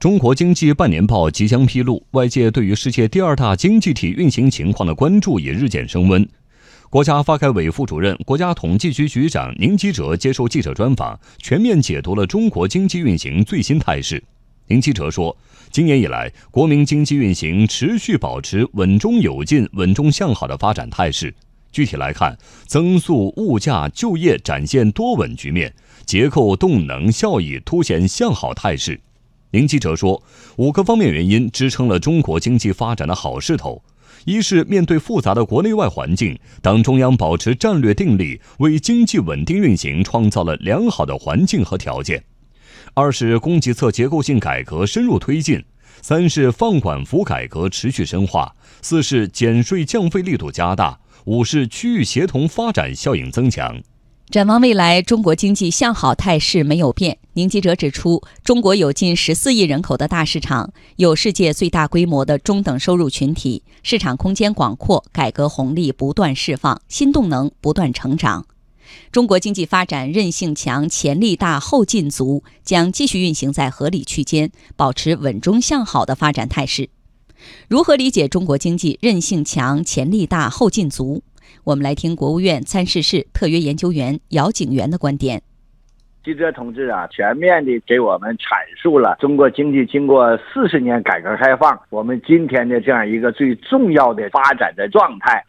[0.00, 6.26] 中国经济半年报即将披露，外界对于世界第二大经济体运行情况的关注也日渐升温。
[6.88, 14.24] 国家发改委副主任、国家统计局局长宁吉喆接受记者专访，全面解读了中国经济运行最新态势。
[14.68, 15.36] 宁吉喆说，
[15.70, 21.34] 今年以来，国民经济运行持续保持稳中有进、稳中向好的发展态势。
[21.70, 22.34] 具体来看，
[22.66, 25.70] 增速、物价、就业展现多稳局面，
[26.06, 28.98] 结构、动能、效益凸显向好态势。
[29.50, 30.22] 林记者说，
[30.58, 33.82] 五个方面原因支撑了中国经济发展的好势头：
[34.24, 42.20] 一是面对复杂的国内外环境，党中央保持战略定力，为经济稳定运行创造了良好的环境和条件；
[42.94, 45.58] 二是供给侧结构性改革深入推进；
[46.00, 53.82] 三是放管服改革持续深化；四是减税降费力度加大；五是区域协同发展效应增强。
[54.30, 57.18] 展望未来，中国经济向好态势没有变。
[57.32, 68.46] 宁记者指出，中国有近十四亿人口的大市场，有世界最大规模的中等收入群体，市场空间广阔，改革红利不断释放，新动能不断成长。
[69.10, 76.90] 中国经济发展韧性强、潜力大、后劲足，将继续运行在合理区间，保持稳中向好的发展态势。
[77.66, 81.24] 如何理解中国经济韧性强、潜力大、后劲足？
[81.64, 85.42] 我们来听国务院参事室特约研究员姚景元的观点。
[86.22, 95.42] 记者同志啊，全面的给我们阐述了中国经济经过四十年改革开放，我们今天的这样一个最重要的发展的状态。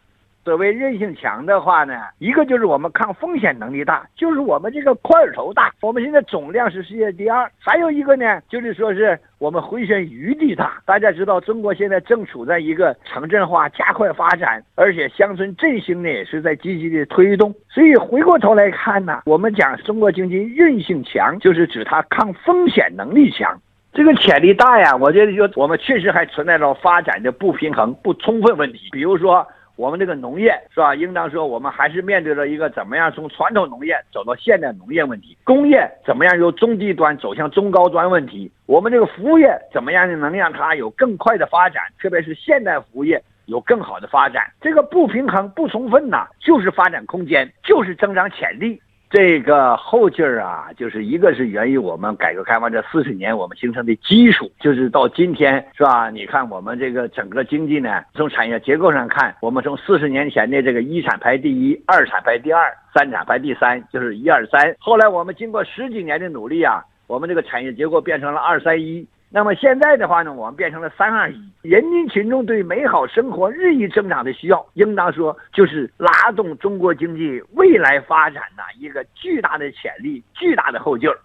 [0.43, 5.71] 所谓韧性强的话呢，一个就是我们抗风险能力大，就是我们这个块头大。
[5.81, 7.47] 我们现在总量是世界第二。
[7.59, 10.81] 还有一个呢，就是说是我们回旋余地大。
[10.83, 17.53] 大家知道，中国现在正处在一个城镇化加快发展，而且乡村振兴呢也是在积极的推动。
[17.69, 23.55] 所以回过头来看呢，我们讲中国经济韧性强，就是指它抗风险能力强。
[23.93, 29.47] 这个潜力大呀，我觉得就我们确实还存在着发展的不平衡、不充分问题，比如说。
[29.75, 30.93] 我们这个农业是吧？
[30.93, 44.45] 应当说，我们还是面对着一个怎么样从传统农业走到现代农业问题；工业怎么样由中低端走向中高端问题；我们这个服务业怎么样能让它有更快的发展，特别是现代服务业有更好的发展。
[44.61, 48.81] 这个不平衡、不充分呐，就是发展空间，就是增长潜力。
[49.11, 56.09] 这个后劲儿啊，就是一个是源于我们改革开放这四十年我们形成的基础，就是到今天是吧？
[56.09, 64.73] 你看我们这个整个经济呢，从产业结构上看，我们从四十年前的这个一产排第一，二产排第二，三产排第三，就是一二三。
[64.79, 69.05] 后来我们经过十几年的努力啊，我们这个产业结构变成了二三一。
[69.33, 81.17] 那么现在的话呢，我们变成了三二一，人民群众对美好生活日益增长的需要，应当说就是拉动中国经济未来发展的一个巨大的潜力、巨大的后劲儿。